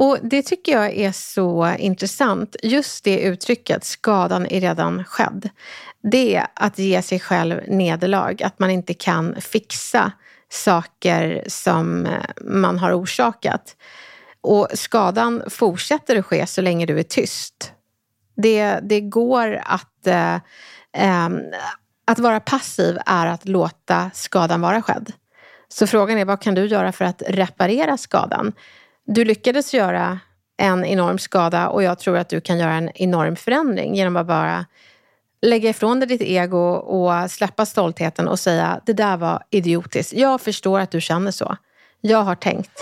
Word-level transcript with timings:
och 0.00 0.18
det 0.22 0.42
tycker 0.42 0.72
jag 0.72 0.96
är 0.96 1.12
så 1.12 1.74
intressant. 1.78 2.56
Just 2.62 3.04
det 3.04 3.20
uttrycket, 3.20 3.84
skadan 3.84 4.46
är 4.46 4.60
redan 4.60 5.04
skedd. 5.04 5.48
Det 6.02 6.36
är 6.36 6.46
att 6.54 6.78
ge 6.78 7.02
sig 7.02 7.20
själv 7.20 7.60
nederlag. 7.68 8.42
Att 8.42 8.58
man 8.58 8.70
inte 8.70 8.94
kan 8.94 9.40
fixa 9.40 10.12
saker 10.48 11.44
som 11.46 12.08
man 12.40 12.78
har 12.78 13.00
orsakat. 13.00 13.76
Och 14.40 14.68
skadan 14.74 15.42
fortsätter 15.48 16.16
att 16.16 16.26
ske 16.26 16.46
så 16.46 16.62
länge 16.62 16.86
du 16.86 16.98
är 16.98 17.02
tyst. 17.02 17.72
Det, 18.36 18.80
det 18.82 19.00
går 19.00 19.60
att... 19.64 20.06
Eh, 20.06 20.34
eh, 20.92 21.28
att 22.04 22.18
vara 22.18 22.40
passiv 22.40 22.98
är 23.06 23.26
att 23.26 23.48
låta 23.48 24.10
skadan 24.14 24.60
vara 24.60 24.82
skedd. 24.82 25.12
Så 25.68 25.86
frågan 25.86 26.18
är, 26.18 26.24
vad 26.24 26.40
kan 26.40 26.54
du 26.54 26.66
göra 26.66 26.92
för 26.92 27.04
att 27.04 27.22
reparera 27.26 27.96
skadan? 27.96 28.52
Du 29.12 29.24
lyckades 29.24 29.74
göra 29.74 30.20
en 30.58 30.84
enorm 30.84 31.18
skada 31.18 31.68
och 31.68 31.82
jag 31.82 31.98
tror 31.98 32.16
att 32.16 32.28
du 32.28 32.40
kan 32.40 32.58
göra 32.58 32.72
en 32.72 32.90
enorm 32.94 33.36
förändring 33.36 33.94
genom 33.94 34.16
att 34.16 34.26
bara 34.26 34.66
lägga 35.42 35.70
ifrån 35.70 36.00
dig 36.00 36.08
ditt 36.08 36.22
ego 36.22 36.72
och 36.72 37.30
släppa 37.30 37.66
stoltheten 37.66 38.28
och 38.28 38.38
säga 38.38 38.80
det 38.86 38.92
där 38.92 39.16
var 39.16 39.42
idiotiskt. 39.50 40.12
Jag 40.12 40.40
förstår 40.40 40.80
att 40.80 40.90
du 40.90 41.00
känner 41.00 41.30
så. 41.30 41.56
Jag 42.00 42.22
har 42.22 42.34
tänkt. 42.34 42.72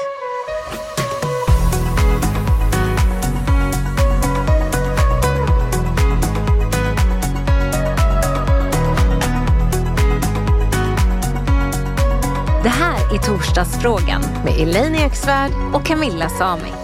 Det 12.62 12.69
här 12.69 13.14
är 13.14 13.19
Torsdagsfrågan 13.19 14.23
Med 14.45 14.61
Elaine 14.61 14.95
Eksvärd. 14.95 15.51
och 15.75 15.87
Camilla 15.87 16.28
Samik. 16.28 16.75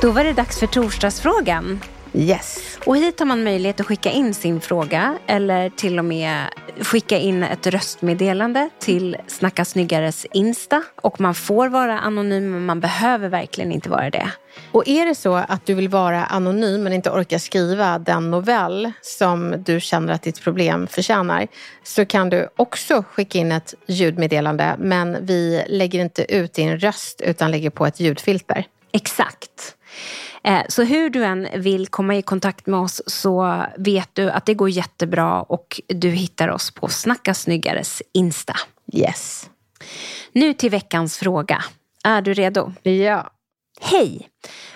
Då 0.00 0.10
var 0.10 0.24
det 0.24 0.32
dags 0.32 0.58
för 0.58 0.66
Torsdagsfrågan. 0.66 1.80
Yes. 2.14 2.71
Och 2.86 2.96
hit 2.96 3.18
har 3.18 3.26
man 3.26 3.44
möjlighet 3.44 3.80
att 3.80 3.86
skicka 3.86 4.10
in 4.10 4.34
sin 4.34 4.60
fråga 4.60 5.18
eller 5.26 5.70
till 5.70 5.98
och 5.98 6.04
med 6.04 6.46
skicka 6.80 7.18
in 7.18 7.42
ett 7.42 7.66
röstmeddelande 7.66 8.70
till 8.78 9.16
Snacka 9.26 9.64
snyggares 9.64 10.26
Insta. 10.32 10.82
Och 11.02 11.20
man 11.20 11.34
får 11.34 11.68
vara 11.68 11.98
anonym 11.98 12.50
men 12.50 12.66
man 12.66 12.80
behöver 12.80 13.28
verkligen 13.28 13.72
inte 13.72 13.90
vara 13.90 14.10
det. 14.10 14.30
Och 14.72 14.88
är 14.88 15.06
det 15.06 15.14
så 15.14 15.34
att 15.34 15.66
du 15.66 15.74
vill 15.74 15.88
vara 15.88 16.24
anonym 16.24 16.82
men 16.82 16.92
inte 16.92 17.10
orkar 17.10 17.38
skriva 17.38 17.98
den 17.98 18.30
novell 18.30 18.92
som 19.02 19.54
du 19.66 19.80
känner 19.80 20.12
att 20.12 20.22
ditt 20.22 20.40
problem 20.40 20.86
förtjänar 20.86 21.46
så 21.82 22.06
kan 22.06 22.30
du 22.30 22.48
också 22.56 23.04
skicka 23.12 23.38
in 23.38 23.52
ett 23.52 23.74
ljudmeddelande 23.86 24.76
men 24.78 25.26
vi 25.26 25.64
lägger 25.68 26.00
inte 26.00 26.34
ut 26.34 26.54
din 26.54 26.78
röst 26.78 27.20
utan 27.20 27.50
lägger 27.50 27.70
på 27.70 27.86
ett 27.86 28.00
ljudfilter. 28.00 28.66
Exakt. 28.92 29.76
Eh, 30.44 30.62
Så 30.68 30.82
hur 30.82 31.10
du 31.10 31.24
än 31.24 31.48
vill 31.56 31.86
komma 31.86 32.16
i 32.16 32.22
kontakt 32.22 32.66
med 32.66 32.80
oss 32.80 33.02
så 33.06 33.64
vet 33.78 34.08
du 34.12 34.30
att 34.30 34.46
det 34.46 34.54
går 34.54 34.70
jättebra 34.70 35.42
och 35.42 35.80
du 35.88 36.08
hittar 36.10 36.48
oss 36.48 36.70
på 36.70 36.88
Snacka 36.88 37.34
snyggares 37.34 38.02
Insta. 38.14 38.54
Yes. 38.94 39.50
Nu 40.32 40.52
till 40.54 40.70
veckans 40.70 41.18
fråga. 41.18 41.64
Är 42.04 42.22
du 42.22 42.34
redo? 42.34 42.72
Ja. 42.82 43.30
Hej! 43.80 44.28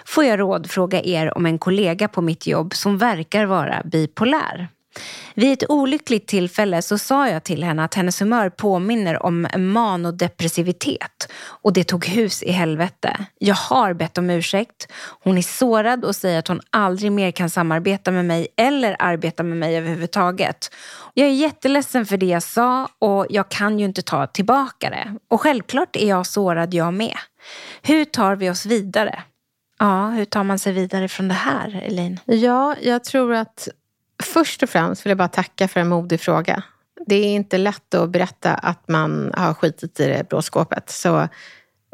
Får 0.07 0.25
jag 0.25 0.41
rådfråga 0.41 1.03
er 1.03 1.37
om 1.37 1.47
en 1.47 1.59
kollega 1.59 2.09
på 2.09 2.23
mitt 2.23 2.47
jobb 2.47 2.75
som 2.75 2.99
verkar 2.99 3.45
vara 3.47 3.83
bipolär? 3.85 4.69
Vid 5.35 5.53
ett 5.53 5.71
olyckligt 5.71 6.29
tillfälle 6.29 6.83
så 6.83 6.99
sa 6.99 7.29
jag 7.29 7.45
till 7.45 7.65
henne 7.65 7.85
att 7.85 7.95
hennes 7.95 8.21
humör 8.21 8.51
påminner 8.51 9.23
om 9.23 9.47
manodepressivitet 9.57 11.33
och 11.45 11.73
det 11.73 11.85
tog 11.85 12.07
hus 12.07 12.43
i 12.43 12.53
helvete. 12.53 13.27
Jag 13.39 13.55
har 13.55 13.93
bett 13.95 14.19
om 14.19 14.31
ursäkt. 14.31 14.93
Hon 15.23 15.39
är 15.39 15.43
sårad 15.43 16.05
och 16.05 16.17
säger 16.17 16.39
att 16.39 16.49
hon 16.49 16.61
aldrig 16.71 17.13
mer 17.13 17.31
kan 17.31 17.51
samarbeta 17.51 18.11
med 18.11 18.25
mig 18.25 18.49
eller 18.57 18.97
arbeta 18.99 19.43
med 19.43 19.57
mig 19.57 19.77
överhuvudtaget. 19.77 20.71
Jag 21.15 21.29
är 21.29 21.33
jätteledsen 21.33 22.07
för 22.07 22.17
det 22.17 22.27
jag 22.27 22.43
sa 22.43 22.89
och 22.99 23.27
jag 23.31 23.49
kan 23.49 23.79
ju 23.79 23.85
inte 23.85 24.03
ta 24.03 24.27
tillbaka 24.27 24.91
det. 24.91 25.17
Och 25.31 25.41
självklart 25.41 25.97
är 25.97 26.09
jag 26.09 26.27
sårad 26.27 26.75
jag 26.75 26.95
med. 26.95 27.17
Hur 27.83 28.05
tar 28.05 28.37
vi 28.37 28.51
oss 28.51 28.67
vidare? 28.67 29.23
Ja, 29.79 30.09
hur 30.09 30.25
tar 30.25 30.45
man 30.45 30.59
sig 30.59 30.73
vidare 30.73 31.09
från 31.09 31.29
det 31.29 31.35
här, 31.35 31.83
Elin? 31.87 32.21
Ja, 32.25 32.77
jag 32.81 33.05
tror 33.05 33.35
att 33.35 33.69
först 34.37 34.63
och 34.63 34.69
främst 34.71 35.07
vill 35.07 35.11
jag 35.11 35.19
bara 35.19 35.29
tacka 35.29 35.69
för 35.69 35.81
en 35.81 35.89
modig 35.89 36.21
fråga. 36.21 36.63
Det 37.07 37.15
är 37.15 37.35
inte 37.35 37.59
lätt 37.59 37.95
att 37.95 38.11
berätta 38.11 38.55
att 38.55 38.89
man 38.89 39.33
har 39.37 39.55
skitit 39.55 40.01
i 40.01 40.07
det 40.07 40.29
blå 40.29 40.43
skåpet. 40.43 40.91
Så 40.91 41.29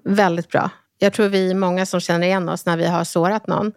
väldigt 0.05 0.49
bra. 0.49 0.71
Jag 0.99 1.13
tror 1.13 1.29
vi 1.29 1.51
är 1.51 1.55
många 1.55 1.87
som 1.87 2.01
känner 2.01 2.27
igen 2.27 2.49
oss 2.49 2.67
när 2.67 2.77
vi 2.77 2.87
har 2.87 3.05
sårat 3.05 3.47
någon. 3.47 3.73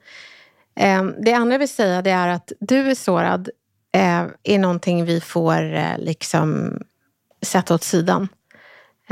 Ehm, 0.75 1.13
det 1.21 1.33
andra 1.33 1.53
jag 1.53 1.59
vill 1.59 1.69
säga 1.69 2.01
det 2.01 2.09
är 2.09 2.27
att 2.27 2.51
du 2.59 2.91
är 2.91 2.95
sårad 2.95 3.49
eh, 3.91 4.23
är 4.43 4.59
någonting 4.59 5.05
vi 5.05 5.21
får 5.21 5.73
eh, 5.73 5.97
liksom 5.97 6.79
sätta 7.41 7.75
åt 7.75 7.83
sidan. 7.83 8.27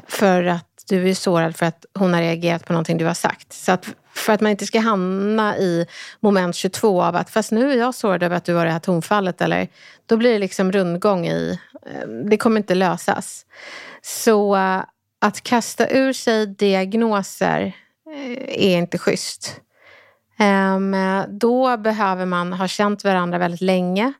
För 0.08 0.44
att 0.44 0.84
du 0.90 1.09
är 1.09 1.13
sårad 1.13 1.56
för 1.56 1.66
att 1.66 1.86
hon 2.00 2.13
har 2.13 2.22
reagerat 2.22 2.66
på 2.66 2.74
någonting 2.74 2.97
du 2.97 3.06
har 3.06 3.13
sagt. 3.13 3.53
Så 3.53 3.72
att 3.72 3.96
för 4.16 4.34
att 4.34 4.41
man 4.41 4.51
inte 4.51 4.66
ska 4.66 4.79
hamna 4.79 5.57
i 5.57 5.85
moment 6.19 6.56
22 6.56 7.01
av 7.01 7.16
att 7.16 7.29
fast 7.29 7.51
nu 7.51 7.72
är 7.72 7.78
jag 7.78 7.96
sårad 7.96 8.24
över 8.24 8.35
att 8.35 8.46
du 8.46 8.53
har 8.53 8.66
det 8.66 8.72
här 8.72 8.79
tonfallet. 8.79 9.41
Eller, 9.41 9.68
då 10.06 10.18
blir 10.18 10.34
det 10.34 10.40
liksom 10.40 10.72
rundgång 10.72 11.28
i... 11.28 11.59
Eh, 11.85 12.07
det 12.07 12.38
kommer 12.38 12.57
inte 12.57 12.75
lösas. 12.75 13.46
Så 14.01 14.56
eh, 14.56 14.84
att 15.22 15.44
kasta 15.44 15.90
ur 15.90 16.13
sig 16.13 16.47
diagnoser 16.47 17.75
eh, 18.16 18.72
är 18.72 18.78
inte 18.78 18.97
schysst. 18.97 19.59
Ehm, 20.40 20.95
då 21.28 21.78
behöver 21.78 22.25
man 22.25 22.53
ha 22.53 22.68
känt 22.68 23.03
varandra 23.03 23.38
väldigt 23.38 23.62
länge 23.62 24.13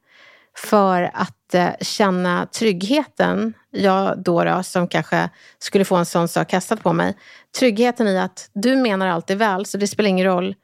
för 0.58 1.12
att 1.14 1.56
känna 1.82 2.46
tryggheten, 2.46 3.54
jag 3.74 4.18
då, 4.18 4.44
då 4.44 4.64
som 4.64 4.88
kanske 4.88 5.30
skulle 5.60 5.86
få 5.86 5.96
en 5.96 6.06
sån 6.06 6.28
sak 6.28 6.50
kastad 6.50 6.78
på 6.78 6.94
mig. 6.94 7.18
Tryggheten 7.60 8.08
i 8.08 8.20
att 8.20 8.50
du 8.54 8.76
menar 8.76 9.08
alltid 9.08 9.38
väl, 9.38 9.66
så 9.66 9.78
det 9.78 9.88
spelar 9.88 10.10
ingen 10.10 10.26
roll 10.26 10.56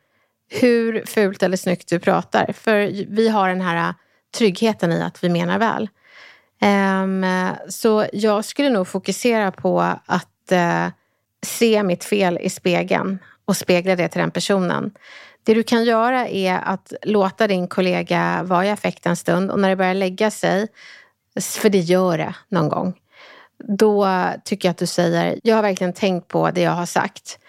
hur 0.49 1.05
fult 1.05 1.43
eller 1.43 1.57
snyggt 1.57 1.89
du 1.89 1.99
pratar. 1.99 2.53
För 2.53 3.05
vi 3.15 3.29
har 3.29 3.49
den 3.49 3.61
här 3.61 3.93
tryggheten 4.37 4.91
i 4.91 5.01
att 5.01 5.23
vi 5.23 5.29
menar 5.29 5.59
väl. 5.59 5.89
Ehm, 6.61 7.25
så 7.69 8.05
jag 8.13 8.45
skulle 8.45 8.69
nog 8.69 8.87
fokusera 8.87 9.51
på 9.51 9.81
att 10.05 10.51
eh, 10.51 10.87
se 11.45 11.83
mitt 11.83 12.03
fel 12.03 12.39
i 12.41 12.49
spegeln 12.49 13.19
och 13.45 13.57
spegla 13.57 13.95
det 13.95 14.07
till 14.07 14.21
den 14.21 14.31
personen. 14.31 14.91
Det 15.43 15.53
du 15.53 15.63
kan 15.63 15.83
göra 15.83 16.27
är 16.27 16.59
att 16.63 16.93
låta 17.01 17.47
din 17.47 17.67
kollega 17.67 18.43
vara 18.43 18.65
i 18.65 18.69
affekt 18.69 19.05
en 19.05 19.15
stund 19.15 19.51
och 19.51 19.59
när 19.59 19.69
det 19.69 19.75
börjar 19.75 19.93
lägga 19.93 20.31
sig, 20.31 20.67
för 21.39 21.69
det 21.69 21.79
gör 21.79 22.17
det 22.17 22.35
någon 22.49 22.69
gång, 22.69 22.93
då 23.67 24.07
tycker 24.43 24.67
jag 24.67 24.71
att 24.71 24.77
du 24.77 24.87
säger, 24.87 25.39
jag 25.43 25.55
har 25.55 25.63
verkligen 25.63 25.93
tänkt 25.93 26.27
på 26.27 26.51
det 26.51 26.61
jag 26.61 26.71
har 26.71 26.85
sagt. 26.85 27.39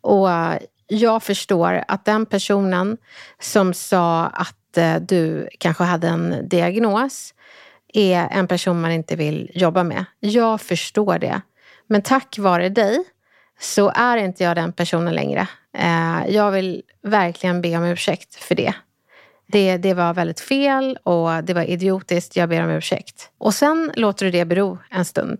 Och 0.00 0.28
jag 0.86 1.22
förstår 1.22 1.84
att 1.88 2.04
den 2.04 2.26
personen 2.26 2.96
som 3.40 3.74
sa 3.74 4.26
att 4.26 4.76
eh, 4.76 4.96
du 4.96 5.48
kanske 5.58 5.84
hade 5.84 6.08
en 6.08 6.48
diagnos 6.48 7.34
är 7.92 8.28
en 8.30 8.48
person 8.48 8.80
man 8.80 8.92
inte 8.92 9.16
vill 9.16 9.50
jobba 9.54 9.84
med. 9.84 10.04
Jag 10.20 10.60
förstår 10.60 11.18
det. 11.18 11.40
Men 11.86 12.02
tack 12.02 12.38
vare 12.38 12.68
dig 12.68 13.04
så 13.60 13.92
är 13.94 14.16
inte 14.16 14.44
jag 14.44 14.56
den 14.56 14.72
personen 14.72 15.14
längre. 15.14 15.48
Eh, 15.78 16.26
jag 16.28 16.50
vill 16.50 16.82
verkligen 17.02 17.62
be 17.62 17.76
om 17.76 17.84
ursäkt 17.84 18.34
för 18.34 18.54
det 18.54 18.74
det. 19.46 19.76
Det 19.76 19.94
var 19.94 20.14
väldigt 20.14 20.40
fel 20.40 20.98
och 21.02 21.44
det 21.44 21.54
var 21.54 21.62
idiotiskt. 21.62 22.36
Jag 22.36 22.48
ber 22.48 22.62
om 22.62 22.70
ursäkt. 22.70 23.30
Och 23.38 23.54
sen 23.54 23.92
låter 23.96 24.26
du 24.26 24.32
det 24.32 24.44
bero 24.44 24.78
en 24.90 25.04
stund. 25.04 25.38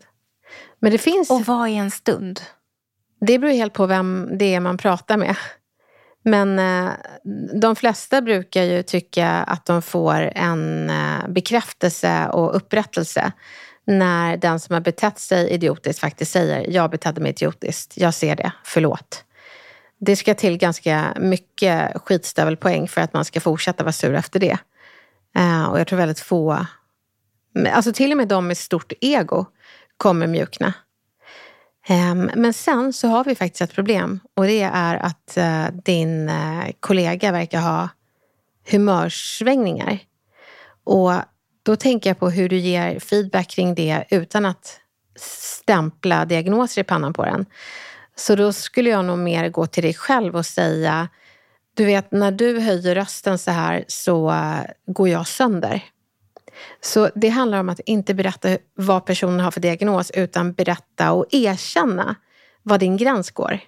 Men 0.78 0.92
det 0.92 0.98
finns... 0.98 1.30
Och 1.30 1.46
vad 1.46 1.68
är 1.68 1.72
en 1.72 1.90
stund? 1.90 2.40
Det 3.20 3.38
beror 3.38 3.52
helt 3.52 3.72
på 3.72 3.86
vem 3.86 4.30
det 4.32 4.54
är 4.54 4.60
man 4.60 4.78
pratar 4.78 5.16
med. 5.16 5.36
Men 6.22 6.58
eh, 6.58 6.92
de 7.60 7.76
flesta 7.76 8.20
brukar 8.20 8.62
ju 8.62 8.82
tycka 8.82 9.28
att 9.28 9.66
de 9.66 9.82
får 9.82 10.30
en 10.34 10.90
eh, 10.90 11.28
bekräftelse 11.28 12.28
och 12.28 12.56
upprättelse 12.56 13.32
när 13.86 14.36
den 14.36 14.60
som 14.60 14.72
har 14.72 14.80
betett 14.80 15.18
sig 15.18 15.50
idiotiskt 15.50 16.00
faktiskt 16.00 16.32
säger 16.32 16.70
jag 16.70 16.90
betedde 16.90 17.20
mig 17.20 17.30
idiotiskt, 17.30 17.92
jag 17.96 18.14
ser 18.14 18.36
det, 18.36 18.52
förlåt. 18.64 19.24
Det 19.98 20.16
ska 20.16 20.34
till 20.34 20.58
ganska 20.58 21.14
mycket 21.20 22.02
skitstövelpoäng 22.02 22.88
för 22.88 23.00
att 23.00 23.12
man 23.12 23.24
ska 23.24 23.40
fortsätta 23.40 23.84
vara 23.84 23.92
sur 23.92 24.14
efter 24.14 24.40
det. 24.40 24.58
Eh, 25.36 25.64
och 25.64 25.80
jag 25.80 25.86
tror 25.86 25.96
väldigt 25.96 26.20
få, 26.20 26.66
alltså 27.72 27.92
till 27.92 28.10
och 28.10 28.16
med 28.16 28.28
de 28.28 28.46
med 28.46 28.58
stort 28.58 28.92
ego 29.00 29.46
kommer 29.96 30.26
mjukna. 30.26 30.74
Ehm, 31.88 32.30
men 32.34 32.52
sen 32.52 32.92
så 32.92 33.08
har 33.08 33.24
vi 33.24 33.34
faktiskt 33.34 33.60
ett 33.60 33.74
problem 33.74 34.20
och 34.34 34.44
det 34.44 34.62
är 34.62 34.96
att 34.96 35.36
eh, 35.36 35.66
din 35.84 36.28
eh, 36.28 36.64
kollega 36.80 37.32
verkar 37.32 37.60
ha 37.60 37.88
humörsvängningar. 38.70 39.98
Och 40.84 41.12
då 41.62 41.76
tänker 41.76 42.10
jag 42.10 42.18
på 42.18 42.30
hur 42.30 42.48
du 42.48 42.56
ger 42.56 43.00
feedback 43.00 43.48
kring 43.48 43.74
det 43.74 44.04
utan 44.10 44.46
att 44.46 44.80
stämpla 45.18 46.24
diagnoser 46.24 46.80
i 46.80 46.84
pannan 46.84 47.12
på 47.12 47.24
den. 47.24 47.46
Så 48.18 48.36
då 48.36 48.52
skulle 48.52 48.90
jag 48.90 49.04
nog 49.04 49.18
mer 49.18 49.48
gå 49.48 49.66
till 49.66 49.82
dig 49.82 49.94
själv 49.94 50.36
och 50.36 50.46
säga, 50.46 51.08
du 51.74 51.84
vet 51.84 52.12
när 52.12 52.30
du 52.30 52.60
höjer 52.60 52.94
rösten 52.94 53.38
så 53.38 53.50
här 53.50 53.84
så 53.88 54.30
eh, 54.30 54.60
går 54.86 55.08
jag 55.08 55.26
sönder. 55.26 55.84
Så 56.80 57.10
det 57.14 57.28
handlar 57.28 57.60
om 57.60 57.68
att 57.68 57.80
inte 57.80 58.14
berätta 58.14 58.58
vad 58.74 59.06
personen 59.06 59.40
har 59.40 59.50
för 59.50 59.60
diagnos 59.60 60.10
utan 60.10 60.52
berätta 60.52 61.12
och 61.12 61.26
erkänna 61.30 62.14
var 62.62 62.78
din 62.78 62.96
gräns 62.96 63.30
går. 63.30 63.58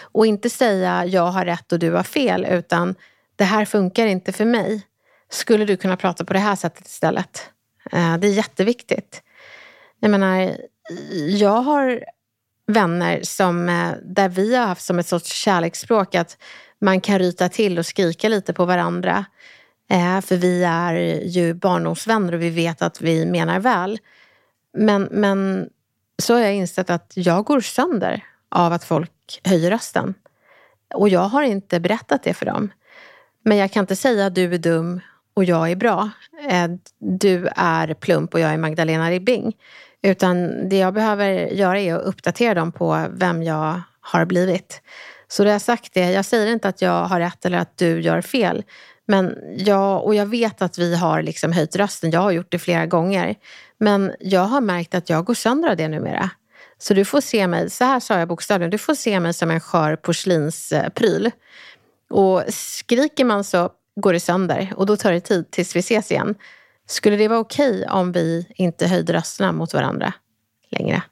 Och 0.00 0.26
inte 0.26 0.50
säga 0.50 1.04
jag 1.04 1.26
har 1.26 1.44
rätt 1.44 1.72
och 1.72 1.78
du 1.78 1.90
har 1.90 2.02
fel 2.02 2.46
utan 2.50 2.94
det 3.36 3.44
här 3.44 3.64
funkar 3.64 4.06
inte 4.06 4.32
för 4.32 4.44
mig. 4.44 4.82
Skulle 5.30 5.64
du 5.64 5.76
kunna 5.76 5.96
prata 5.96 6.24
på 6.24 6.32
det 6.32 6.38
här 6.38 6.56
sättet 6.56 6.86
istället? 6.86 7.50
Eh, 7.92 8.16
det 8.16 8.26
är 8.26 8.32
jätteviktigt. 8.32 9.22
Jag 10.00 10.10
menar, 10.10 10.56
jag 11.28 11.62
har 11.62 12.04
vänner 12.66 13.20
som, 13.22 13.68
eh, 13.68 13.92
där 14.02 14.28
vi 14.28 14.56
har 14.56 14.66
haft 14.66 14.84
som 14.84 14.98
ett 14.98 15.06
sorts 15.06 15.32
kärleksspråk 15.32 16.14
att 16.14 16.38
man 16.78 17.00
kan 17.00 17.18
ryta 17.18 17.48
till 17.48 17.78
och 17.78 17.86
skrika 17.86 18.28
lite 18.28 18.52
på 18.52 18.64
varandra. 18.64 19.24
Eh, 19.90 20.20
för 20.20 20.36
vi 20.36 20.64
är 20.64 20.94
ju 21.24 21.54
barndomsvänner 21.54 22.32
och 22.32 22.42
vi 22.42 22.50
vet 22.50 22.82
att 22.82 23.00
vi 23.00 23.26
menar 23.26 23.60
väl. 23.60 23.98
Men, 24.72 25.08
men 25.10 25.68
så 26.22 26.34
har 26.34 26.40
jag 26.40 26.54
insett 26.54 26.90
att 26.90 27.12
jag 27.14 27.44
går 27.44 27.60
sönder 27.60 28.24
av 28.48 28.72
att 28.72 28.84
folk 28.84 29.40
höjer 29.44 29.70
rösten. 29.70 30.14
Och 30.94 31.08
jag 31.08 31.20
har 31.20 31.42
inte 31.42 31.80
berättat 31.80 32.22
det 32.22 32.34
för 32.34 32.46
dem. 32.46 32.70
Men 33.42 33.56
jag 33.56 33.72
kan 33.72 33.80
inte 33.80 33.96
säga 33.96 34.26
att 34.26 34.34
du 34.34 34.54
är 34.54 34.58
dum 34.58 35.00
och 35.34 35.44
jag 35.44 35.70
är 35.70 35.76
bra. 35.76 36.10
Eh, 36.48 36.68
du 36.98 37.48
är 37.56 37.94
plump 37.94 38.34
och 38.34 38.40
jag 38.40 38.52
är 38.52 38.58
Magdalena 38.58 39.10
Ribbing. 39.10 39.56
Utan 40.02 40.68
det 40.68 40.76
jag 40.76 40.94
behöver 40.94 41.28
göra 41.32 41.80
är 41.80 41.94
att 41.94 42.02
uppdatera 42.02 42.54
dem 42.54 42.72
på 42.72 43.06
vem 43.10 43.42
jag 43.42 43.82
har 44.00 44.24
blivit. 44.24 44.82
Så 45.28 45.44
det 45.44 45.50
jag 45.50 45.60
sagt 45.60 45.94
det, 45.94 46.10
jag 46.10 46.24
säger 46.24 46.52
inte 46.52 46.68
att 46.68 46.82
jag 46.82 47.04
har 47.04 47.20
rätt 47.20 47.46
eller 47.46 47.58
att 47.58 47.78
du 47.78 48.00
gör 48.00 48.20
fel. 48.20 48.64
Men 49.06 49.36
jag, 49.56 50.04
och 50.04 50.14
jag 50.14 50.26
vet 50.26 50.62
att 50.62 50.78
vi 50.78 50.96
har 50.96 51.22
liksom 51.22 51.52
höjt 51.52 51.76
rösten, 51.76 52.10
jag 52.10 52.20
har 52.20 52.30
gjort 52.30 52.50
det 52.52 52.58
flera 52.58 52.86
gånger. 52.86 53.34
Men 53.78 54.12
jag 54.20 54.40
har 54.40 54.60
märkt 54.60 54.94
att 54.94 55.10
jag 55.10 55.24
går 55.24 55.34
sönder 55.34 55.70
av 55.70 55.76
det 55.76 55.88
numera. 55.88 56.30
Så 56.78 56.94
du 56.94 57.04
får 57.04 57.20
se 57.20 57.46
mig, 57.46 57.70
så 57.70 57.84
här 57.84 58.00
sa 58.00 58.18
jag 58.18 58.28
bokstavligen, 58.28 58.70
du 58.70 58.78
får 58.78 58.94
se 58.94 59.20
mig 59.20 59.34
som 59.34 59.50
en 59.50 59.60
skör 59.60 59.96
porslinspryl. 59.96 61.30
Och 62.10 62.42
skriker 62.48 63.24
man 63.24 63.44
så 63.44 63.70
går 64.00 64.12
det 64.12 64.20
sönder 64.20 64.72
och 64.76 64.86
då 64.86 64.96
tar 64.96 65.12
det 65.12 65.20
tid 65.20 65.50
tills 65.50 65.76
vi 65.76 65.80
ses 65.80 66.10
igen. 66.10 66.34
Skulle 66.86 67.16
det 67.16 67.28
vara 67.28 67.38
okej 67.38 67.70
okay 67.70 67.88
om 67.88 68.12
vi 68.12 68.46
inte 68.54 68.86
höjde 68.86 69.12
rösterna 69.12 69.52
mot 69.52 69.74
varandra 69.74 70.12
längre? 70.70 71.02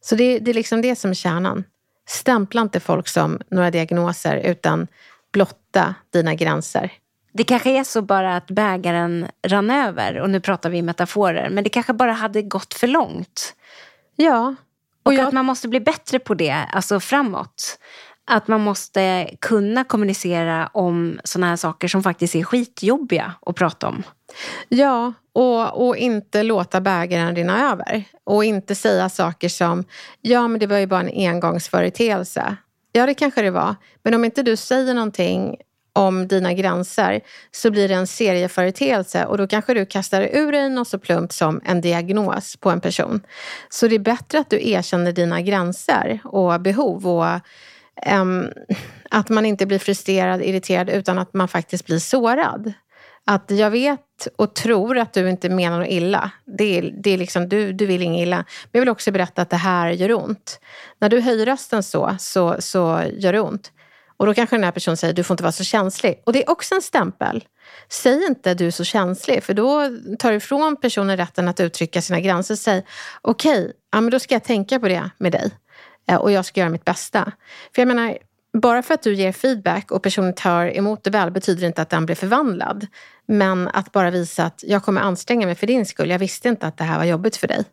Så 0.00 0.14
det, 0.14 0.38
det 0.38 0.50
är 0.50 0.54
liksom 0.54 0.82
det 0.82 0.96
som 0.96 1.10
är 1.10 1.14
kärnan. 1.14 1.64
Stämpla 2.06 2.60
inte 2.60 2.80
folk 2.80 3.08
som 3.08 3.40
några 3.50 3.70
diagnoser 3.70 4.36
utan 4.36 4.86
blotta 5.32 5.94
dina 6.12 6.34
gränser. 6.34 6.92
Det 7.32 7.44
kanske 7.44 7.70
är 7.70 7.84
så 7.84 8.02
bara 8.02 8.36
att 8.36 8.46
bägaren 8.46 9.26
rann 9.46 9.70
över 9.70 10.20
och 10.20 10.30
nu 10.30 10.40
pratar 10.40 10.70
vi 10.70 10.82
metaforer 10.82 11.50
men 11.50 11.64
det 11.64 11.70
kanske 11.70 11.92
bara 11.92 12.12
hade 12.12 12.42
gått 12.42 12.74
för 12.74 12.86
långt. 12.86 13.54
Ja. 14.16 14.54
Och, 15.02 15.12
och 15.12 15.14
jag... 15.14 15.26
att 15.26 15.34
man 15.34 15.44
måste 15.44 15.68
bli 15.68 15.80
bättre 15.80 16.18
på 16.18 16.34
det, 16.34 16.66
alltså 16.72 17.00
framåt. 17.00 17.78
Att 18.26 18.48
man 18.48 18.60
måste 18.60 19.30
kunna 19.40 19.84
kommunicera 19.84 20.70
om 20.72 21.20
sådana 21.24 21.46
här 21.46 21.56
saker 21.56 21.88
som 21.88 22.02
faktiskt 22.02 22.34
är 22.34 22.42
skitjobbiga 22.42 23.34
att 23.46 23.56
prata 23.56 23.88
om. 23.88 24.02
Ja, 24.68 25.12
och, 25.32 25.86
och 25.86 25.96
inte 25.96 26.42
låta 26.42 26.80
bägaren 26.80 27.36
rinna 27.36 27.72
över. 27.72 28.04
Och 28.24 28.44
inte 28.44 28.74
säga 28.74 29.08
saker 29.08 29.48
som, 29.48 29.84
ja 30.20 30.48
men 30.48 30.60
det 30.60 30.66
var 30.66 30.78
ju 30.78 30.86
bara 30.86 31.00
en 31.00 31.28
engångsföreteelse. 31.28 32.56
Ja, 32.92 33.06
det 33.06 33.14
kanske 33.14 33.42
det 33.42 33.50
var. 33.50 33.76
Men 34.02 34.14
om 34.14 34.24
inte 34.24 34.42
du 34.42 34.56
säger 34.56 34.94
någonting 34.94 35.56
om 35.92 36.28
dina 36.28 36.52
gränser 36.52 37.20
så 37.50 37.70
blir 37.70 37.88
det 37.88 37.94
en 37.94 38.06
serieföreteelse 38.06 39.24
och 39.24 39.38
då 39.38 39.46
kanske 39.46 39.74
du 39.74 39.86
kastar 39.86 40.22
ur 40.22 40.52
dig 40.52 40.70
något 40.70 40.88
så 40.88 40.98
plumpt 40.98 41.32
som 41.32 41.60
en 41.64 41.80
diagnos 41.80 42.56
på 42.56 42.70
en 42.70 42.80
person. 42.80 43.20
Så 43.68 43.88
det 43.88 43.94
är 43.94 43.98
bättre 43.98 44.38
att 44.38 44.50
du 44.50 44.68
erkänner 44.68 45.12
dina 45.12 45.40
gränser 45.40 46.20
och 46.24 46.60
behov 46.60 47.06
och 47.06 47.40
att 49.10 49.28
man 49.28 49.46
inte 49.46 49.66
blir 49.66 49.78
frustrerad, 49.78 50.42
irriterad 50.42 50.90
utan 50.90 51.18
att 51.18 51.34
man 51.34 51.48
faktiskt 51.48 51.86
blir 51.86 51.98
sårad. 51.98 52.72
Att 53.24 53.50
jag 53.50 53.70
vet 53.70 54.28
och 54.36 54.54
tror 54.54 54.98
att 54.98 55.12
du 55.12 55.30
inte 55.30 55.48
menar 55.48 55.78
något 55.78 55.88
illa. 55.88 56.30
Det 56.44 56.78
är, 56.78 56.94
det 57.02 57.10
är 57.10 57.18
liksom, 57.18 57.48
du, 57.48 57.72
du 57.72 57.86
vill 57.86 58.02
inget 58.02 58.22
illa. 58.22 58.36
Men 58.36 58.70
jag 58.72 58.80
vill 58.80 58.88
också 58.88 59.12
berätta 59.12 59.42
att 59.42 59.50
det 59.50 59.56
här 59.56 59.90
gör 59.90 60.12
ont. 60.12 60.60
När 61.00 61.08
du 61.08 61.20
höjer 61.20 61.46
rösten 61.46 61.82
så, 61.82 62.16
så, 62.18 62.56
så 62.58 63.02
gör 63.16 63.32
det 63.32 63.40
ont. 63.40 63.72
Och 64.16 64.26
då 64.26 64.34
kanske 64.34 64.56
den 64.56 64.64
här 64.64 64.72
personen 64.72 64.96
säger 64.96 65.14
du 65.14 65.22
får 65.22 65.34
inte 65.34 65.42
vara 65.42 65.52
så 65.52 65.64
känslig. 65.64 66.22
Och 66.26 66.32
det 66.32 66.44
är 66.44 66.50
också 66.50 66.74
en 66.74 66.82
stämpel. 66.82 67.44
Säg 67.88 68.26
inte 68.26 68.54
du 68.54 68.66
är 68.66 68.70
så 68.70 68.84
känslig 68.84 69.42
för 69.42 69.54
då 69.54 69.82
tar 70.18 70.30
du 70.30 70.36
ifrån 70.36 70.76
personen 70.76 71.16
rätten 71.16 71.48
att 71.48 71.60
uttrycka 71.60 72.02
sina 72.02 72.20
gränser. 72.20 72.54
Säg 72.54 72.84
okej, 73.22 73.60
okay, 73.60 73.72
ja, 73.92 74.00
då 74.00 74.18
ska 74.18 74.34
jag 74.34 74.44
tänka 74.44 74.80
på 74.80 74.88
det 74.88 75.10
med 75.18 75.32
dig. 75.32 75.50
Eh, 76.08 76.16
och 76.16 76.32
jag 76.32 76.44
ska 76.44 76.60
göra 76.60 76.70
mitt 76.70 76.84
bästa. 76.84 77.32
För 77.74 77.82
jag 77.82 77.88
menar, 77.88 78.18
bara 78.52 78.82
för 78.82 78.94
att 78.94 79.02
du 79.02 79.14
ger 79.14 79.32
feedback 79.32 79.90
och 79.90 80.02
personen 80.02 80.34
tar 80.34 80.76
emot 80.76 81.04
det 81.04 81.10
väl 81.10 81.30
betyder 81.30 81.66
inte 81.66 81.82
att 81.82 81.90
den 81.90 82.06
blir 82.06 82.16
förvandlad. 82.16 82.86
Men 83.26 83.68
att 83.68 83.92
bara 83.92 84.10
visa 84.10 84.44
att 84.44 84.64
jag 84.66 84.82
kommer 84.82 85.00
anstränga 85.00 85.46
mig 85.46 85.54
för 85.54 85.66
din 85.66 85.86
skull. 85.86 86.10
Jag 86.10 86.18
visste 86.18 86.48
inte 86.48 86.66
att 86.66 86.76
det 86.76 86.84
här 86.84 86.98
var 86.98 87.04
jobbigt 87.04 87.36
för 87.36 87.48
dig. 87.48 87.64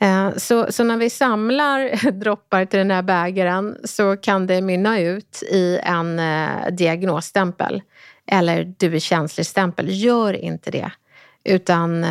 Eh, 0.00 0.36
så, 0.36 0.72
så 0.72 0.84
när 0.84 0.96
vi 0.96 1.10
samlar 1.10 2.10
droppar 2.20 2.64
till 2.64 2.78
den 2.78 2.90
här 2.90 3.02
bägaren 3.02 3.76
så 3.84 4.16
kan 4.16 4.46
det 4.46 4.60
mynna 4.60 5.00
ut 5.00 5.42
i 5.42 5.78
en 5.82 6.18
eh, 6.18 6.70
diagnosstämpel. 6.72 7.82
Eller 8.26 8.74
du 8.78 8.94
är 8.94 8.98
känslig-stämpel. 8.98 9.86
Gör 9.88 10.32
inte 10.32 10.70
det. 10.70 10.90
Utan 11.44 12.06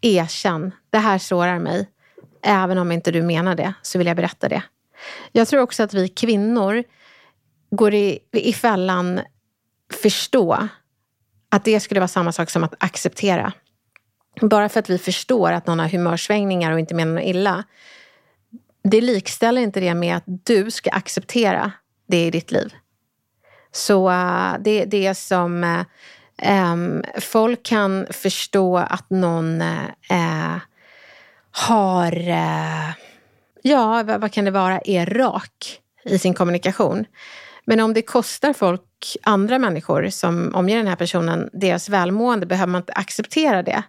erkänn. 0.00 0.72
Det 0.90 0.98
här 0.98 1.18
sårar 1.18 1.58
mig. 1.58 1.88
Även 2.42 2.78
om 2.78 2.92
inte 2.92 3.10
du 3.10 3.22
menar 3.22 3.54
det 3.54 3.74
så 3.82 3.98
vill 3.98 4.06
jag 4.06 4.16
berätta 4.16 4.48
det. 4.48 4.62
Jag 5.32 5.48
tror 5.48 5.60
också 5.60 5.82
att 5.82 5.94
vi 5.94 6.08
kvinnor 6.08 6.84
går 7.70 7.94
i, 7.94 8.18
i 8.32 8.52
fällan 8.52 9.20
förstå 10.02 10.68
att 11.50 11.64
det 11.64 11.80
skulle 11.80 12.00
vara 12.00 12.08
samma 12.08 12.32
sak 12.32 12.50
som 12.50 12.64
att 12.64 12.74
acceptera. 12.78 13.52
Bara 14.40 14.68
för 14.68 14.80
att 14.80 14.90
vi 14.90 14.98
förstår 14.98 15.52
att 15.52 15.66
någon 15.66 15.78
har 15.78 15.88
humörsvängningar 15.88 16.72
och 16.72 16.80
inte 16.80 16.94
menar 16.94 17.14
något 17.14 17.24
illa. 17.24 17.64
Det 18.82 19.00
likställer 19.00 19.62
inte 19.62 19.80
det 19.80 19.94
med 19.94 20.16
att 20.16 20.24
du 20.26 20.70
ska 20.70 20.90
acceptera 20.90 21.72
det 22.08 22.26
i 22.26 22.30
ditt 22.30 22.50
liv. 22.50 22.74
Så 23.72 24.10
eh, 24.10 24.54
det 24.60 24.82
är 24.82 24.86
det 24.86 25.14
som 25.14 25.64
eh, 26.42 27.20
folk 27.20 27.62
kan 27.62 28.06
förstå 28.10 28.76
att 28.76 29.10
någon 29.10 29.60
eh, 29.60 30.56
har, 31.58 32.28
eh, 32.28 32.90
ja 33.62 34.02
vad 34.02 34.32
kan 34.32 34.44
det 34.44 34.50
vara, 34.50 34.80
är 34.84 35.06
rak 35.06 35.80
i 36.04 36.18
sin 36.18 36.34
kommunikation. 36.34 37.04
Men 37.64 37.80
om 37.80 37.94
det 37.94 38.02
kostar 38.02 38.52
folk, 38.52 39.16
andra 39.22 39.58
människor 39.58 40.08
som 40.08 40.54
omger 40.54 40.76
den 40.76 40.86
här 40.86 40.96
personen, 40.96 41.50
deras 41.52 41.88
välmående, 41.88 42.46
behöver 42.46 42.72
man 42.72 42.80
inte 42.80 42.92
acceptera 42.92 43.62
det. 43.62 43.82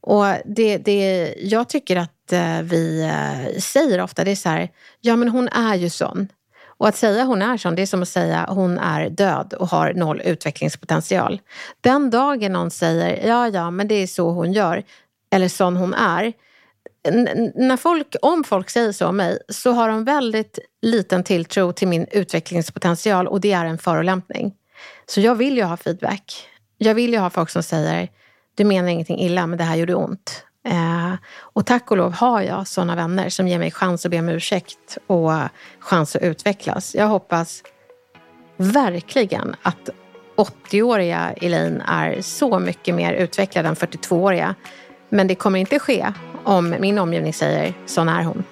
Och 0.00 0.26
det, 0.44 0.78
det, 0.78 1.34
jag 1.40 1.68
tycker 1.68 1.96
att 1.96 2.32
eh, 2.32 2.62
vi 2.62 3.02
eh, 3.02 3.60
säger 3.60 4.00
ofta, 4.00 4.24
det 4.24 4.30
är 4.30 4.36
så 4.36 4.48
här, 4.48 4.68
ja 5.00 5.16
men 5.16 5.28
hon 5.28 5.48
är 5.48 5.74
ju 5.74 5.90
sån. 5.90 6.28
Och 6.66 6.88
att 6.88 6.96
säga 6.96 7.24
hon 7.24 7.42
är 7.42 7.56
sån, 7.56 7.74
det 7.74 7.82
är 7.82 7.86
som 7.86 8.02
att 8.02 8.08
säga 8.08 8.46
hon 8.48 8.78
är 8.78 9.10
död 9.10 9.54
och 9.58 9.68
har 9.68 9.92
noll 9.92 10.20
utvecklingspotential. 10.24 11.40
Den 11.80 12.10
dagen 12.10 12.52
någon 12.52 12.70
säger, 12.70 13.26
ja 13.28 13.48
ja 13.48 13.70
men 13.70 13.88
det 13.88 13.94
är 13.94 14.06
så 14.06 14.30
hon 14.30 14.52
gör, 14.52 14.82
eller 15.30 15.48
sån 15.48 15.76
hon 15.76 15.94
är 15.94 16.32
när 17.54 17.76
folk, 17.76 18.16
om 18.22 18.44
folk 18.44 18.70
säger 18.70 18.92
så 18.92 19.06
om 19.06 19.16
mig 19.16 19.38
så 19.48 19.72
har 19.72 19.88
de 19.88 20.04
väldigt 20.04 20.58
liten 20.82 21.24
tilltro 21.24 21.72
till 21.72 21.88
min 21.88 22.06
utvecklingspotential 22.12 23.26
och 23.26 23.40
det 23.40 23.52
är 23.52 23.64
en 23.64 23.78
förolämpning. 23.78 24.54
Så 25.06 25.20
jag 25.20 25.34
vill 25.34 25.56
ju 25.56 25.62
ha 25.62 25.76
feedback. 25.76 26.48
Jag 26.78 26.94
vill 26.94 27.12
ju 27.12 27.18
ha 27.18 27.30
folk 27.30 27.50
som 27.50 27.62
säger, 27.62 28.08
du 28.54 28.64
menar 28.64 28.88
ingenting 28.88 29.20
illa 29.20 29.46
men 29.46 29.58
det 29.58 29.64
här 29.64 29.76
gjorde 29.76 29.94
ont. 29.94 30.44
Eh, 30.68 31.14
och 31.36 31.66
tack 31.66 31.90
och 31.90 31.96
lov 31.96 32.12
har 32.12 32.42
jag 32.42 32.66
sådana 32.66 32.96
vänner 32.96 33.28
som 33.28 33.48
ger 33.48 33.58
mig 33.58 33.70
chans 33.70 34.04
att 34.04 34.10
be 34.10 34.18
om 34.18 34.28
ursäkt 34.28 34.98
och 35.06 35.32
chans 35.78 36.16
att 36.16 36.22
utvecklas. 36.22 36.94
Jag 36.94 37.06
hoppas 37.06 37.62
verkligen 38.56 39.56
att 39.62 39.90
80-åriga 40.36 41.32
Elaine 41.36 41.80
är 41.80 42.22
så 42.22 42.58
mycket 42.58 42.94
mer 42.94 43.12
utvecklad 43.12 43.66
än 43.66 43.74
42-åriga. 43.74 44.54
Men 45.08 45.26
det 45.26 45.34
kommer 45.34 45.58
inte 45.58 45.78
ske 45.78 46.12
om 46.44 46.76
min 46.80 46.98
omgivning 46.98 47.32
säger 47.32 47.74
sån 47.86 48.08
är 48.08 48.22
hon. 48.22 48.44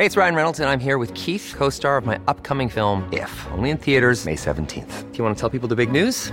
Hej, 0.00 0.08
det 0.08 0.16
är 0.16 0.20
Ryan 0.20 0.34
Reynolds, 0.34 0.58
och 0.58 0.64
jag 0.64 0.72
är 0.72 0.78
här 0.78 0.98
med 0.98 1.18
Keith, 1.18 1.56
co 1.58 1.70
star 1.70 1.98
of 1.98 2.06
my 2.06 2.16
upcoming 2.26 2.70
film, 2.70 3.02
If, 3.12 3.46
only 3.58 3.70
in 3.70 3.78
theaters, 3.78 4.24
May 4.24 4.34
17th. 4.34 5.10
Do 5.12 5.16
you 5.16 5.24
want 5.24 5.38
to 5.38 5.40
tell 5.40 5.60
people 5.60 5.76
the 5.76 5.86
big 5.86 6.04
news? 6.04 6.32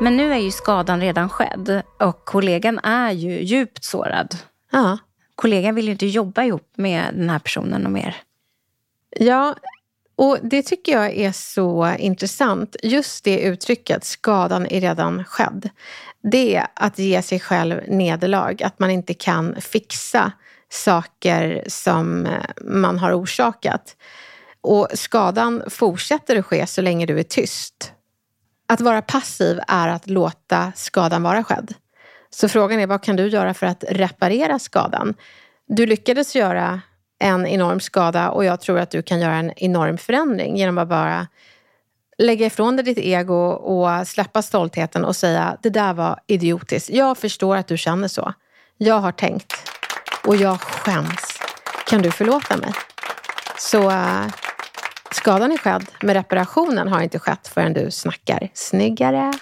Men 0.00 0.16
nu 0.16 0.32
är 0.32 0.38
ju 0.38 0.50
skadan 0.50 1.00
redan 1.00 1.28
skedd 1.28 1.82
och 2.00 2.24
kollegan 2.24 2.78
är 2.78 3.10
ju 3.10 3.42
djupt 3.42 3.84
sårad. 3.84 4.36
Ja. 4.72 4.98
Kollegan 5.34 5.74
vill 5.74 5.84
ju 5.84 5.92
inte 5.92 6.06
jobba 6.06 6.44
ihop 6.44 6.72
med 6.76 7.14
den 7.14 7.30
här 7.30 7.38
personen 7.38 7.86
och 7.86 7.92
mer. 7.92 8.16
Ja, 9.10 9.54
och 10.16 10.38
det 10.42 10.62
tycker 10.62 10.92
jag 10.92 11.16
är 11.16 11.32
så 11.32 11.94
intressant. 11.98 12.76
Just 12.82 13.24
det 13.24 13.40
uttrycket, 13.40 14.04
skadan 14.04 14.66
är 14.66 14.80
redan 14.80 15.24
skedd. 15.24 15.70
Det 16.22 16.56
är 16.56 16.66
att 16.74 16.98
ge 16.98 17.22
sig 17.22 17.40
själv 17.40 17.80
nederlag, 17.88 18.62
att 18.62 18.78
man 18.78 18.90
inte 18.90 19.14
kan 19.14 19.60
fixa 19.60 20.32
saker 20.68 21.64
som 21.68 22.28
man 22.60 22.98
har 22.98 23.12
orsakat. 23.22 23.96
Och 24.60 24.88
skadan 24.94 25.62
fortsätter 25.68 26.36
att 26.36 26.46
ske 26.46 26.66
så 26.66 26.82
länge 26.82 27.06
du 27.06 27.18
är 27.18 27.22
tyst. 27.22 27.93
Att 28.66 28.80
vara 28.80 29.02
passiv 29.02 29.60
är 29.68 29.88
att 29.88 30.06
låta 30.06 30.72
skadan 30.76 31.22
vara 31.22 31.44
skedd. 31.44 31.74
Så 32.30 32.48
frågan 32.48 32.80
är 32.80 32.86
vad 32.86 33.02
kan 33.02 33.16
du 33.16 33.28
göra 33.28 33.54
för 33.54 33.66
att 33.66 33.84
reparera 33.88 34.58
skadan? 34.58 35.14
Du 35.66 35.86
lyckades 35.86 36.36
göra 36.36 36.80
en 37.18 37.46
enorm 37.46 37.80
skada 37.80 38.30
och 38.30 38.44
jag 38.44 38.60
tror 38.60 38.78
att 38.78 38.90
du 38.90 39.02
kan 39.02 39.20
göra 39.20 39.34
en 39.34 39.52
enorm 39.56 39.98
förändring 39.98 40.56
genom 40.56 40.78
att 40.78 40.88
bara 40.88 41.26
lägga 42.18 42.46
ifrån 42.46 42.76
dig 42.76 42.84
ditt 42.84 42.98
ego 42.98 43.48
och 43.48 44.08
släppa 44.08 44.42
stoltheten 44.42 45.04
och 45.04 45.16
säga 45.16 45.56
det 45.62 45.70
där 45.70 45.94
var 45.94 46.20
idiotiskt. 46.26 46.90
Jag 46.90 47.18
förstår 47.18 47.56
att 47.56 47.66
du 47.66 47.76
känner 47.76 48.08
så. 48.08 48.32
Jag 48.76 48.98
har 48.98 49.12
tänkt 49.12 49.52
och 50.26 50.36
jag 50.36 50.60
skäms. 50.60 51.38
Kan 51.86 52.02
du 52.02 52.10
förlåta 52.10 52.56
mig? 52.56 52.72
Så 53.58 53.90
eh, 53.90 54.26
skadan 55.14 55.52
är 55.52 55.58
skedd, 55.58 55.86
men 56.00 56.14
reparationen 56.14 56.88
har 56.88 57.02
inte 57.02 57.18
skett 57.18 57.48
förrän 57.48 57.72
du 57.72 57.90
snackar 57.90 58.48
snyggare. 58.54 59.32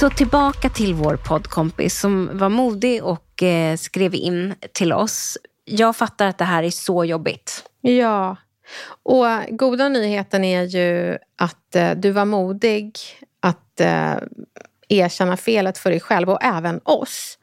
Så 0.00 0.10
tillbaka 0.10 0.68
till 0.68 0.94
vår 0.94 1.16
poddkompis 1.16 2.00
som 2.00 2.38
var 2.38 2.48
modig 2.48 3.04
och 3.04 3.42
eh, 3.42 3.76
skrev 3.76 4.14
in 4.14 4.54
till 4.72 4.92
oss. 4.92 5.38
Jag 5.64 5.96
fattar 5.96 6.26
att 6.26 6.38
det 6.38 6.44
här 6.44 6.62
är 6.62 6.70
så 6.70 7.04
jobbigt. 7.04 7.64
Ja. 7.80 8.36
Och 9.02 9.26
goda 9.48 9.88
nyheten 9.88 10.44
är 10.44 10.62
ju 10.62 11.18
att 11.36 11.76
eh, 11.76 11.90
du 11.90 12.10
var 12.10 12.24
modig 12.24 12.92
att 13.40 13.80
eh, 13.80 14.14
erkänna 14.88 15.36
felet 15.36 15.78
för 15.78 15.90
dig 15.90 16.00
själv 16.00 16.30
och 16.30 16.42
även 16.42 16.80
oss. 16.84 17.38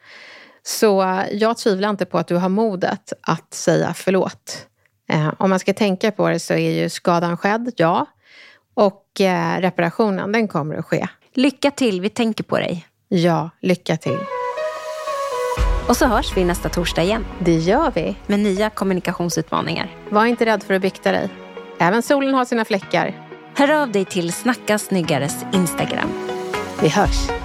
Så 0.67 1.24
jag 1.31 1.57
tvivlar 1.57 1.89
inte 1.89 2.05
på 2.05 2.17
att 2.17 2.27
du 2.27 2.36
har 2.36 2.50
modet 2.50 3.13
att 3.22 3.53
säga 3.53 3.93
förlåt. 3.93 4.67
Eh, 5.10 5.34
om 5.38 5.50
man 5.50 5.60
ska 5.60 5.74
tänka 5.74 6.12
på 6.12 6.29
det 6.29 6.39
så 6.39 6.53
är 6.53 6.69
ju 6.69 6.89
skadan 6.89 7.38
skedd, 7.38 7.72
ja. 7.77 8.05
Och 8.74 9.22
eh, 9.22 9.62
reparationen, 9.62 10.31
den 10.31 10.48
kommer 10.48 10.75
att 10.75 10.86
ske. 10.86 11.07
Lycka 11.34 11.72
till, 11.72 12.01
vi 12.01 12.10
tänker 12.10 12.43
på 12.43 12.57
dig. 12.57 12.88
Ja, 13.07 13.50
lycka 13.62 13.98
till. 13.98 14.17
Och 15.88 15.98
så 15.98 16.05
hörs 16.05 16.38
vi 16.38 16.43
nästa 16.43 16.69
torsdag 16.69 17.03
igen. 17.03 17.25
Det 17.39 17.55
gör 17.55 17.91
vi. 17.95 18.15
Med 18.27 18.39
nya 18.39 18.69
kommunikationsutmaningar. 18.69 19.95
Var 20.10 20.25
inte 20.25 20.45
rädd 20.45 20.63
för 20.63 20.74
att 20.74 20.81
bikta 20.81 21.12
dig. 21.12 21.29
Även 21.79 22.01
solen 22.01 22.34
har 22.34 22.45
sina 22.45 22.65
fläckar. 22.65 23.27
Hör 23.55 23.81
av 23.81 23.91
dig 23.91 24.05
till 24.05 24.34
Snacka 24.34 24.77
snyggares 24.77 25.45
Instagram. 25.53 26.10
Vi 26.81 26.89
hörs. 26.89 27.45